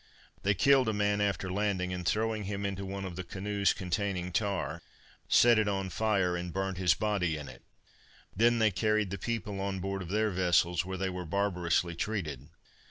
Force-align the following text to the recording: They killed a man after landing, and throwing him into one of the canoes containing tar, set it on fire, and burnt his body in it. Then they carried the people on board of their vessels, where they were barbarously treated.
They 0.41 0.55
killed 0.55 0.89
a 0.89 0.93
man 0.93 1.21
after 1.21 1.53
landing, 1.53 1.93
and 1.93 2.03
throwing 2.07 2.45
him 2.45 2.65
into 2.65 2.87
one 2.87 3.05
of 3.05 3.15
the 3.15 3.23
canoes 3.23 3.71
containing 3.71 4.31
tar, 4.31 4.81
set 5.29 5.59
it 5.59 5.67
on 5.67 5.91
fire, 5.91 6.35
and 6.35 6.51
burnt 6.51 6.79
his 6.79 6.95
body 6.95 7.37
in 7.37 7.47
it. 7.47 7.61
Then 8.35 8.57
they 8.57 8.71
carried 8.71 9.11
the 9.11 9.19
people 9.19 9.61
on 9.61 9.79
board 9.79 10.01
of 10.01 10.09
their 10.09 10.31
vessels, 10.31 10.83
where 10.83 10.97
they 10.97 11.11
were 11.11 11.23
barbarously 11.25 11.93
treated. 11.93 12.49